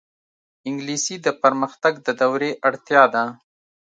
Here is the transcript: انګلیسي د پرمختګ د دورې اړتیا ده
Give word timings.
انګلیسي 0.69 1.15
د 1.25 1.27
پرمختګ 1.41 1.93
د 2.05 2.07
دورې 2.21 2.51
اړتیا 2.67 3.03
ده 3.13 3.23